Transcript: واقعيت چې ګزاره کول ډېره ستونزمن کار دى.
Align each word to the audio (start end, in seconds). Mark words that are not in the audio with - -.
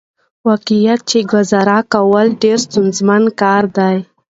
واقعيت 0.47 0.99
چې 1.09 1.17
ګزاره 1.31 1.79
کول 1.93 2.27
ډېره 2.41 2.59
ستونزمن 2.65 3.23
کار 3.41 3.63
دى. 3.77 3.95